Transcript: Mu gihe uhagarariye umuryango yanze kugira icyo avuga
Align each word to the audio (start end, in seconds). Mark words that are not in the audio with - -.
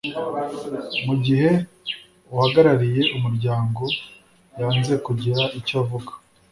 Mu 1.05 1.15
gihe 1.25 1.49
uhagarariye 2.33 3.01
umuryango 3.15 3.83
yanze 4.59 4.93
kugira 5.05 5.43
icyo 5.59 5.75
avuga 5.83 6.11